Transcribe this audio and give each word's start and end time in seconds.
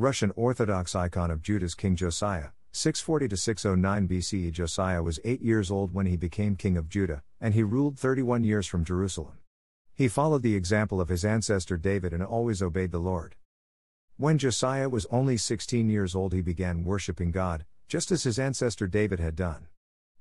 Russian 0.00 0.32
Orthodox 0.34 0.94
icon 0.94 1.30
of 1.30 1.42
Judah's 1.42 1.74
King 1.74 1.94
Josiah, 1.94 2.52
640 2.72 3.36
609 3.36 4.08
BCE. 4.08 4.50
Josiah 4.50 5.02
was 5.02 5.20
eight 5.24 5.42
years 5.42 5.70
old 5.70 5.92
when 5.92 6.06
he 6.06 6.16
became 6.16 6.56
king 6.56 6.78
of 6.78 6.88
Judah, 6.88 7.22
and 7.38 7.52
he 7.52 7.62
ruled 7.62 7.98
31 7.98 8.42
years 8.42 8.66
from 8.66 8.82
Jerusalem. 8.82 9.34
He 9.94 10.08
followed 10.08 10.40
the 10.40 10.56
example 10.56 11.02
of 11.02 11.10
his 11.10 11.22
ancestor 11.22 11.76
David 11.76 12.14
and 12.14 12.22
always 12.22 12.62
obeyed 12.62 12.92
the 12.92 12.98
Lord. 12.98 13.34
When 14.16 14.38
Josiah 14.38 14.88
was 14.88 15.04
only 15.10 15.36
16 15.36 15.90
years 15.90 16.14
old, 16.14 16.32
he 16.32 16.40
began 16.40 16.82
worshiping 16.82 17.30
God, 17.30 17.66
just 17.86 18.10
as 18.10 18.22
his 18.22 18.38
ancestor 18.38 18.86
David 18.86 19.20
had 19.20 19.36
done. 19.36 19.66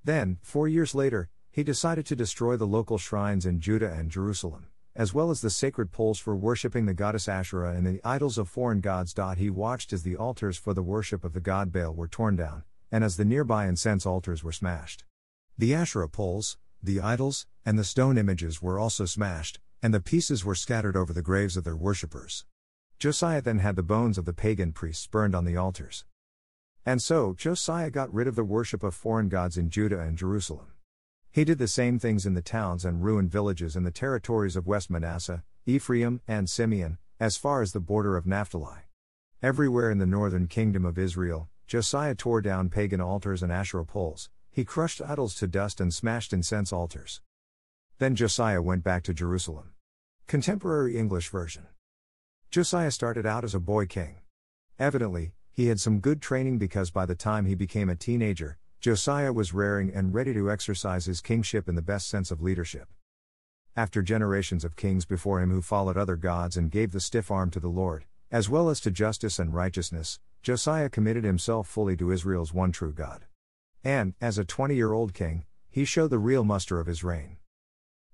Then, 0.03 0.39
four 0.41 0.67
years 0.67 0.93
later, 0.93 1.29
he 1.51 1.63
decided 1.63 2.05
to 2.07 2.17
destroy 2.17 2.57
the 2.57 2.67
local 2.67 2.97
shrines 2.97 3.45
in 3.45 3.61
Judah 3.61 3.93
and 3.93 4.11
Jerusalem 4.11 4.65
as 4.95 5.13
well 5.13 5.31
as 5.31 5.41
the 5.41 5.49
sacred 5.49 5.91
poles 5.91 6.19
for 6.19 6.35
worshipping 6.35 6.85
the 6.85 6.93
goddess 6.93 7.27
Asherah 7.27 7.73
and 7.73 7.85
the 7.85 8.01
idols 8.03 8.37
of 8.37 8.49
foreign 8.49 8.81
gods. 8.81 9.15
He 9.37 9.49
watched 9.49 9.93
as 9.93 10.03
the 10.03 10.15
altars 10.15 10.57
for 10.57 10.73
the 10.73 10.83
worship 10.83 11.23
of 11.23 11.33
the 11.33 11.39
god 11.39 11.71
Baal 11.71 11.93
were 11.93 12.07
torn 12.07 12.35
down, 12.35 12.63
and 12.91 13.03
as 13.03 13.17
the 13.17 13.25
nearby 13.25 13.67
incense 13.67 14.05
altars 14.05 14.43
were 14.43 14.51
smashed. 14.51 15.03
The 15.57 15.73
Asherah 15.73 16.09
poles, 16.09 16.57
the 16.81 17.01
idols, 17.01 17.45
and 17.65 17.77
the 17.77 17.83
stone 17.83 18.17
images 18.17 18.61
were 18.61 18.79
also 18.79 19.05
smashed, 19.05 19.59
and 19.81 19.93
the 19.93 19.99
pieces 19.99 20.43
were 20.43 20.55
scattered 20.55 20.95
over 20.95 21.13
the 21.13 21.21
graves 21.21 21.57
of 21.57 21.63
their 21.63 21.75
worshippers. 21.75 22.45
Josiah 22.97 23.41
then 23.41 23.59
had 23.59 23.75
the 23.75 23.83
bones 23.83 24.17
of 24.17 24.25
the 24.25 24.33
pagan 24.33 24.73
priests 24.73 25.07
burned 25.07 25.35
on 25.35 25.45
the 25.45 25.55
altars. 25.55 26.05
And 26.85 27.01
so, 27.01 27.33
Josiah 27.33 27.91
got 27.91 28.13
rid 28.13 28.27
of 28.27 28.35
the 28.35 28.43
worship 28.43 28.83
of 28.83 28.95
foreign 28.95 29.29
gods 29.29 29.57
in 29.57 29.69
Judah 29.69 29.99
and 29.99 30.17
Jerusalem. 30.17 30.67
He 31.31 31.43
did 31.43 31.59
the 31.59 31.67
same 31.67 31.99
things 31.99 32.25
in 32.25 32.33
the 32.33 32.41
towns 32.41 32.83
and 32.83 33.03
ruined 33.03 33.31
villages 33.31 33.75
in 33.75 33.83
the 33.83 33.91
territories 33.91 34.55
of 34.55 34.65
West 34.65 34.89
Manasseh, 34.89 35.43
Ephraim, 35.67 36.21
and 36.27 36.49
Simeon, 36.49 36.97
as 37.19 37.37
far 37.37 37.61
as 37.61 37.71
the 37.71 37.79
border 37.79 38.17
of 38.17 38.25
Naphtali. 38.25 38.79
Everywhere 39.43 39.91
in 39.91 39.99
the 39.99 40.07
northern 40.07 40.47
kingdom 40.47 40.85
of 40.85 40.97
Israel, 40.97 41.47
Josiah 41.67 42.15
tore 42.15 42.41
down 42.41 42.69
pagan 42.69 42.99
altars 42.99 43.43
and 43.43 43.51
Asherah 43.51 43.85
poles, 43.85 44.31
he 44.49 44.65
crushed 44.65 45.03
idols 45.03 45.35
to 45.35 45.47
dust 45.47 45.79
and 45.79 45.93
smashed 45.93 46.33
incense 46.33 46.73
altars. 46.73 47.21
Then 47.99 48.15
Josiah 48.15 48.61
went 48.61 48.83
back 48.83 49.03
to 49.03 49.13
Jerusalem. 49.13 49.73
Contemporary 50.25 50.97
English 50.97 51.29
Version 51.29 51.67
Josiah 52.49 52.89
started 52.89 53.27
out 53.27 53.43
as 53.43 53.53
a 53.53 53.59
boy 53.59 53.85
king. 53.85 54.21
Evidently, 54.79 55.33
he 55.51 55.67
had 55.67 55.79
some 55.79 55.99
good 55.99 56.21
training 56.21 56.57
because 56.57 56.89
by 56.89 57.05
the 57.05 57.15
time 57.15 57.45
he 57.45 57.53
became 57.53 57.89
a 57.89 57.95
teenager, 57.95 58.57
Josiah 58.81 59.33
was 59.33 59.53
raring 59.53 59.93
and 59.93 60.13
ready 60.13 60.33
to 60.33 60.49
exercise 60.49 61.03
his 61.03 61.19
kingship 61.19 61.67
in 61.67 61.75
the 61.75 61.81
best 61.81 62.07
sense 62.07 62.31
of 62.31 62.41
leadership. 62.41 62.87
After 63.75 64.01
generations 64.01 64.63
of 64.63 64.77
kings 64.77 65.03
before 65.03 65.41
him 65.41 65.51
who 65.51 65.61
followed 65.61 65.97
other 65.97 66.15
gods 66.15 66.55
and 66.55 66.71
gave 66.71 66.93
the 66.93 67.01
stiff 67.01 67.29
arm 67.29 67.51
to 67.51 67.59
the 67.59 67.67
Lord, 67.67 68.05
as 68.31 68.49
well 68.49 68.69
as 68.69 68.79
to 68.81 68.91
justice 68.91 69.37
and 69.37 69.53
righteousness, 69.53 70.21
Josiah 70.43 70.89
committed 70.89 71.25
himself 71.25 71.67
fully 71.67 71.97
to 71.97 72.09
Israel's 72.09 72.53
one 72.53 72.71
true 72.71 72.93
God. 72.93 73.25
And, 73.83 74.13
as 74.21 74.37
a 74.37 74.45
20 74.45 74.75
year 74.75 74.93
old 74.93 75.13
king, 75.13 75.43
he 75.69 75.83
showed 75.83 76.09
the 76.09 76.17
real 76.17 76.45
muster 76.45 76.79
of 76.79 76.87
his 76.87 77.03
reign. 77.03 77.35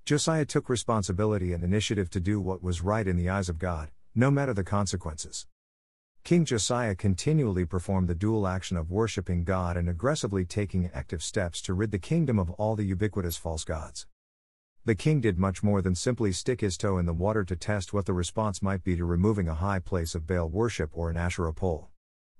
Josiah 0.04 0.46
took 0.46 0.68
responsibility 0.68 1.54
and 1.54 1.64
initiative 1.64 2.10
to 2.10 2.20
do 2.20 2.42
what 2.42 2.64
was 2.64 2.82
right 2.82 3.08
in 3.08 3.18
the 3.18 3.30
eyes 3.30 3.50
of 3.50 3.60
God, 3.60 3.92
no 4.16 4.32
matter 4.32 4.54
the 4.54 4.64
consequences. 4.64 5.46
King 6.26 6.44
Josiah 6.44 6.96
continually 6.96 7.66
performed 7.66 8.08
the 8.08 8.16
dual 8.16 8.48
action 8.48 8.78
of 8.78 8.90
worshipping 8.90 9.44
God 9.44 9.78
and 9.78 9.88
aggressively 9.88 10.44
taking 10.44 10.90
active 10.92 11.22
steps 11.22 11.62
to 11.62 11.76
rid 11.76 11.92
the 11.92 12.00
kingdom 12.00 12.40
of 12.40 12.50
all 12.50 12.76
the 12.76 12.84
ubiquitous 12.84 13.38
false 13.38 13.64
gods. 13.64 14.08
The 14.86 14.96
king 14.96 15.22
did 15.22 15.38
much 15.38 15.62
more 15.62 15.84
than 15.84 15.94
simply 15.94 16.32
stick 16.32 16.62
his 16.62 16.80
toe 16.80 16.98
in 16.98 17.06
the 17.06 17.14
water 17.14 17.44
to 17.44 17.56
test 17.56 17.94
what 17.94 18.08
the 18.08 18.14
response 18.14 18.64
might 18.64 18.84
be 18.84 18.96
to 18.96 19.06
removing 19.06 19.48
a 19.48 19.54
high 19.54 19.78
place 19.78 20.16
of 20.16 20.26
Baal 20.26 20.50
worship 20.50 20.90
or 20.94 21.12
an 21.12 21.16
Asherah 21.16 21.54
pole. 21.54 21.92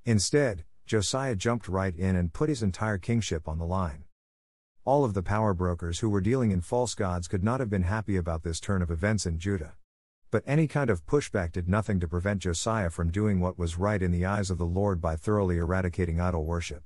Instead, 0.04 0.64
Josiah 0.88 1.36
jumped 1.36 1.68
right 1.68 1.96
in 1.96 2.16
and 2.16 2.34
put 2.34 2.50
his 2.50 2.64
entire 2.64 2.98
kingship 2.98 3.48
on 3.48 3.60
the 3.60 3.68
line. 3.68 4.06
All 4.84 5.06
of 5.06 5.14
the 5.14 5.22
power 5.22 5.54
brokers 5.54 6.00
who 6.00 6.10
were 6.10 6.22
dealing 6.22 6.50
in 6.50 6.62
false 6.62 6.96
gods 6.96 7.28
could 7.28 7.44
not 7.44 7.60
have 7.60 7.70
been 7.70 7.84
happy 7.84 8.16
about 8.16 8.42
this 8.42 8.60
turn 8.60 8.82
of 8.82 8.90
events 8.90 9.28
in 9.28 9.38
Judah. 9.38 9.76
But 10.36 10.44
any 10.46 10.68
kind 10.68 10.90
of 10.90 11.06
pushback 11.06 11.54
did 11.54 11.70
nothing 11.70 12.02
to 12.02 12.10
prevent 12.10 12.42
Josiah 12.42 12.90
from 12.90 13.10
doing 13.10 13.40
what 13.40 13.58
was 13.58 13.78
right 13.78 14.02
in 14.02 14.12
the 14.12 14.26
eyes 14.26 14.50
of 14.50 14.58
the 14.58 14.66
Lord 14.66 15.00
by 15.00 15.16
thoroughly 15.16 15.60
eradicating 15.60 16.20
idol 16.20 16.44
worship. 16.44 16.84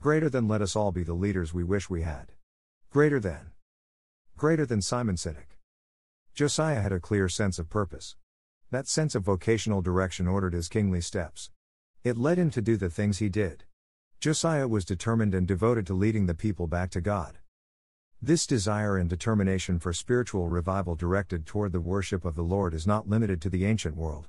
Greater 0.00 0.30
than 0.30 0.48
let 0.48 0.62
us 0.62 0.74
all 0.74 0.90
be 0.90 1.02
the 1.02 1.12
leaders 1.12 1.52
we 1.52 1.62
wish 1.62 1.90
we 1.90 2.00
had. 2.00 2.32
Greater 2.88 3.20
than. 3.20 3.50
Greater 4.38 4.64
than 4.64 4.80
Simon 4.80 5.16
Sinek. 5.16 5.58
Josiah 6.34 6.80
had 6.80 6.90
a 6.90 7.00
clear 7.00 7.28
sense 7.28 7.58
of 7.58 7.68
purpose. 7.68 8.16
That 8.70 8.88
sense 8.88 9.14
of 9.14 9.24
vocational 9.24 9.82
direction 9.82 10.26
ordered 10.26 10.54
his 10.54 10.70
kingly 10.70 11.02
steps. 11.02 11.50
It 12.02 12.16
led 12.16 12.38
him 12.38 12.48
to 12.48 12.62
do 12.62 12.78
the 12.78 12.88
things 12.88 13.18
he 13.18 13.28
did. 13.28 13.64
Josiah 14.20 14.68
was 14.68 14.86
determined 14.86 15.34
and 15.34 15.46
devoted 15.46 15.86
to 15.88 15.92
leading 15.92 16.24
the 16.24 16.34
people 16.34 16.66
back 16.66 16.88
to 16.92 17.02
God. 17.02 17.40
This 18.26 18.46
desire 18.46 18.96
and 18.96 19.10
determination 19.10 19.78
for 19.78 19.92
spiritual 19.92 20.48
revival 20.48 20.96
directed 20.96 21.44
toward 21.44 21.72
the 21.72 21.80
worship 21.82 22.24
of 22.24 22.36
the 22.36 22.42
Lord 22.42 22.72
is 22.72 22.86
not 22.86 23.06
limited 23.06 23.38
to 23.42 23.50
the 23.50 23.66
ancient 23.66 23.98
world. 23.98 24.28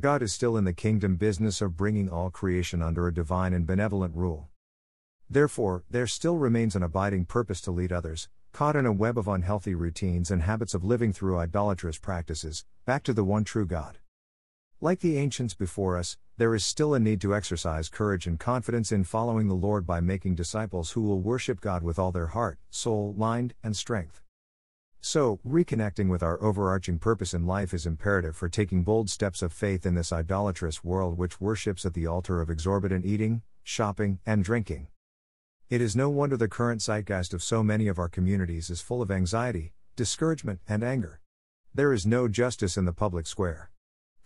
God 0.00 0.22
is 0.22 0.32
still 0.32 0.56
in 0.56 0.64
the 0.64 0.72
kingdom 0.72 1.16
business 1.16 1.60
of 1.60 1.76
bringing 1.76 2.08
all 2.08 2.30
creation 2.30 2.80
under 2.80 3.06
a 3.06 3.12
divine 3.12 3.52
and 3.52 3.66
benevolent 3.66 4.16
rule. 4.16 4.48
Therefore, 5.28 5.84
there 5.90 6.06
still 6.06 6.38
remains 6.38 6.74
an 6.74 6.82
abiding 6.82 7.26
purpose 7.26 7.60
to 7.60 7.70
lead 7.70 7.92
others, 7.92 8.30
caught 8.52 8.74
in 8.74 8.86
a 8.86 8.90
web 8.90 9.18
of 9.18 9.28
unhealthy 9.28 9.74
routines 9.74 10.30
and 10.30 10.40
habits 10.40 10.72
of 10.72 10.82
living 10.82 11.12
through 11.12 11.36
idolatrous 11.36 11.98
practices, 11.98 12.64
back 12.86 13.02
to 13.02 13.12
the 13.12 13.22
one 13.22 13.44
true 13.44 13.66
God. 13.66 13.98
Like 14.80 15.00
the 15.00 15.18
ancients 15.18 15.52
before 15.52 15.98
us, 15.98 16.16
there 16.38 16.54
is 16.54 16.64
still 16.64 16.92
a 16.92 17.00
need 17.00 17.20
to 17.22 17.34
exercise 17.34 17.88
courage 17.88 18.26
and 18.26 18.38
confidence 18.38 18.92
in 18.92 19.04
following 19.04 19.48
the 19.48 19.54
Lord 19.54 19.86
by 19.86 20.00
making 20.00 20.34
disciples 20.34 20.90
who 20.90 21.00
will 21.00 21.20
worship 21.20 21.62
God 21.62 21.82
with 21.82 21.98
all 21.98 22.12
their 22.12 22.26
heart, 22.26 22.58
soul, 22.68 23.14
mind, 23.16 23.54
and 23.62 23.74
strength. 23.74 24.20
So, 25.00 25.40
reconnecting 25.48 26.08
with 26.10 26.22
our 26.22 26.42
overarching 26.42 26.98
purpose 26.98 27.32
in 27.32 27.46
life 27.46 27.72
is 27.72 27.86
imperative 27.86 28.36
for 28.36 28.50
taking 28.50 28.82
bold 28.82 29.08
steps 29.08 29.40
of 29.40 29.52
faith 29.52 29.86
in 29.86 29.94
this 29.94 30.12
idolatrous 30.12 30.84
world 30.84 31.16
which 31.16 31.40
worships 31.40 31.86
at 31.86 31.94
the 31.94 32.06
altar 32.06 32.42
of 32.42 32.50
exorbitant 32.50 33.06
eating, 33.06 33.42
shopping, 33.62 34.18
and 34.26 34.44
drinking. 34.44 34.88
It 35.70 35.80
is 35.80 35.96
no 35.96 36.10
wonder 36.10 36.36
the 36.36 36.48
current 36.48 36.82
zeitgeist 36.82 37.32
of 37.32 37.42
so 37.42 37.62
many 37.62 37.88
of 37.88 37.98
our 37.98 38.08
communities 38.08 38.68
is 38.68 38.82
full 38.82 39.00
of 39.00 39.10
anxiety, 39.10 39.72
discouragement, 39.96 40.60
and 40.68 40.84
anger. 40.84 41.20
There 41.74 41.92
is 41.92 42.06
no 42.06 42.28
justice 42.28 42.76
in 42.76 42.84
the 42.84 42.92
public 42.92 43.26
square. 43.26 43.70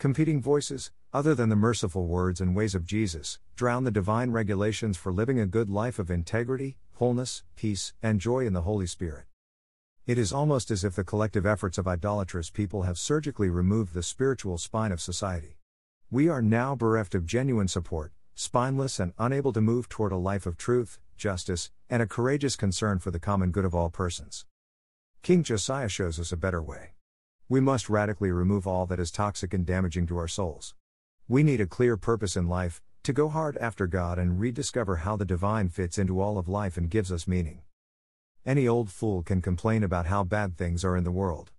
Competing 0.00 0.41
voices, 0.41 0.93
other 1.12 1.34
than 1.34 1.50
the 1.50 1.56
merciful 1.56 2.06
words 2.06 2.41
and 2.41 2.56
ways 2.56 2.75
of 2.75 2.87
Jesus, 2.87 3.38
drown 3.55 3.84
the 3.84 3.91
divine 3.91 4.31
regulations 4.31 4.97
for 4.97 5.12
living 5.12 5.38
a 5.38 5.44
good 5.44 5.69
life 5.69 5.99
of 5.99 6.11
integrity, 6.11 6.78
wholeness, 6.94 7.43
peace, 7.55 7.93
and 8.03 8.19
joy 8.19 8.47
in 8.47 8.55
the 8.55 8.62
Holy 8.62 8.87
Spirit. 8.87 9.27
It 10.06 10.16
is 10.16 10.33
almost 10.33 10.71
as 10.71 10.84
if 10.84 10.94
the 10.94 11.05
collective 11.05 11.44
efforts 11.44 11.77
of 11.77 11.87
idolatrous 11.87 12.49
people 12.49 12.84
have 12.84 12.97
surgically 12.97 13.50
removed 13.50 13.93
the 13.93 14.03
spiritual 14.03 14.56
spine 14.56 14.91
of 14.91 15.03
society. 15.03 15.59
We 16.11 16.31
are 16.31 16.41
now 16.41 16.75
bereft 16.75 17.15
of 17.15 17.27
genuine 17.27 17.69
support, 17.69 18.11
spineless 18.34 19.00
and 19.00 19.12
unable 19.19 19.53
to 19.53 19.61
move 19.61 19.91
toward 19.91 20.12
a 20.12 20.17
life 20.17 20.47
of 20.47 20.56
truth, 20.56 20.99
justice, 21.19 21.71
and 21.91 22.00
a 22.00 22.06
courageous 22.06 22.56
concern 22.56 23.00
for 23.00 23.11
the 23.11 23.21
common 23.21 23.50
good 23.50 23.67
of 23.67 23.75
all 23.75 23.91
persons. 23.91 24.47
King 25.21 25.43
Josiah 25.43 25.91
shows 25.91 26.19
us 26.19 26.32
a 26.32 26.38
better 26.38 26.62
way. 26.62 26.94
We 27.50 27.61
must 27.61 27.91
radically 27.91 28.31
remove 28.31 28.65
all 28.69 28.87
that 28.87 29.00
is 29.00 29.11
toxic 29.11 29.53
and 29.53 29.66
damaging 29.66 30.06
to 30.06 30.16
our 30.19 30.28
souls. 30.28 30.77
We 31.27 31.43
need 31.43 31.61
a 31.61 31.66
clear 31.66 31.97
purpose 31.97 32.37
in 32.37 32.47
life, 32.47 32.81
to 33.03 33.12
go 33.12 33.28
hard 33.28 33.56
after 33.56 33.88
God 33.88 34.21
and 34.21 34.38
rediscover 34.38 34.99
how 34.99 35.16
the 35.16 35.25
divine 35.25 35.69
fits 35.69 35.99
into 35.99 36.21
all 36.21 36.38
of 36.38 36.49
life 36.49 36.77
and 36.77 36.88
gives 36.88 37.11
us 37.11 37.27
meaning. 37.27 37.62
Any 38.47 38.69
old 38.69 38.88
fool 38.88 39.25
can 39.25 39.43
complain 39.43 39.83
about 39.83 40.06
how 40.06 40.22
bad 40.22 40.56
things 40.56 40.84
are 40.84 40.97
in 40.97 41.03
the 41.03 41.11
world. 41.11 41.50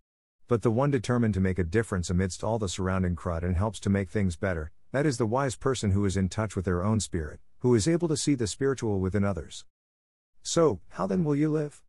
But 0.48 0.62
the 0.62 0.72
one 0.72 0.92
determined 0.92 1.34
to 1.34 1.42
make 1.42 1.60
a 1.60 1.66
difference 1.66 2.10
amidst 2.10 2.42
all 2.42 2.58
the 2.58 2.70
surrounding 2.70 3.18
crud 3.18 3.44
and 3.44 3.58
helps 3.58 3.82
to 3.82 3.90
make 3.90 4.10
things 4.10 4.38
better, 4.38 4.72
that 4.94 5.06
is 5.06 5.18
the 5.18 5.26
wise 5.26 5.58
person 5.58 5.92
who 5.92 6.06
is 6.06 6.16
in 6.16 6.30
touch 6.30 6.56
with 6.56 6.64
their 6.64 6.86
own 6.86 7.02
spirit, 7.02 7.42
who 7.60 7.76
is 7.76 7.86
able 7.86 8.08
to 8.08 8.16
see 8.16 8.36
the 8.36 8.48
spiritual 8.48 9.02
within 9.02 9.26
others. 9.26 9.66
So, 10.42 10.80
how 10.92 11.06
then 11.06 11.26
will 11.26 11.36
you 11.36 11.50
live? 11.50 11.84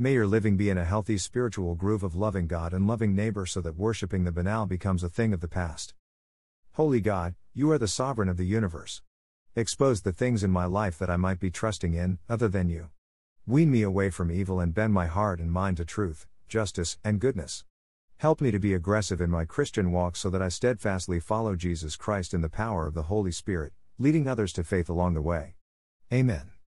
May 0.00 0.12
your 0.12 0.28
living 0.28 0.56
be 0.56 0.70
in 0.70 0.78
a 0.78 0.84
healthy 0.84 1.18
spiritual 1.18 1.74
groove 1.74 2.04
of 2.04 2.14
loving 2.14 2.46
God 2.46 2.72
and 2.72 2.86
loving 2.86 3.16
neighbor 3.16 3.46
so 3.46 3.60
that 3.62 3.76
worshipping 3.76 4.22
the 4.22 4.30
banal 4.30 4.64
becomes 4.64 5.02
a 5.02 5.08
thing 5.08 5.32
of 5.32 5.40
the 5.40 5.48
past. 5.48 5.92
Holy 6.74 7.00
God, 7.00 7.34
you 7.52 7.72
are 7.72 7.78
the 7.78 7.88
sovereign 7.88 8.28
of 8.28 8.36
the 8.36 8.46
universe. 8.46 9.02
Expose 9.56 10.02
the 10.02 10.12
things 10.12 10.44
in 10.44 10.52
my 10.52 10.66
life 10.66 11.00
that 11.00 11.10
I 11.10 11.16
might 11.16 11.40
be 11.40 11.50
trusting 11.50 11.94
in, 11.94 12.20
other 12.28 12.46
than 12.46 12.68
you. 12.68 12.90
Wean 13.44 13.72
me 13.72 13.82
away 13.82 14.10
from 14.10 14.30
evil 14.30 14.60
and 14.60 14.72
bend 14.72 14.94
my 14.94 15.06
heart 15.06 15.40
and 15.40 15.50
mind 15.50 15.78
to 15.78 15.84
truth, 15.84 16.28
justice, 16.46 16.96
and 17.02 17.18
goodness. 17.18 17.64
Help 18.18 18.40
me 18.40 18.52
to 18.52 18.60
be 18.60 18.74
aggressive 18.74 19.20
in 19.20 19.30
my 19.30 19.44
Christian 19.44 19.90
walk 19.90 20.14
so 20.14 20.30
that 20.30 20.42
I 20.42 20.48
steadfastly 20.48 21.18
follow 21.18 21.56
Jesus 21.56 21.96
Christ 21.96 22.32
in 22.32 22.40
the 22.40 22.48
power 22.48 22.86
of 22.86 22.94
the 22.94 23.10
Holy 23.10 23.32
Spirit, 23.32 23.72
leading 23.98 24.28
others 24.28 24.52
to 24.52 24.62
faith 24.62 24.88
along 24.88 25.14
the 25.14 25.22
way. 25.22 25.56
Amen. 26.12 26.52